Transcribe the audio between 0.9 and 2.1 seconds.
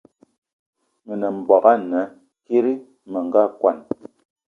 Me nem mbogue ana